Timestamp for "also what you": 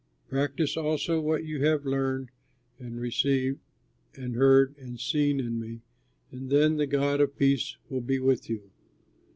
0.77-1.63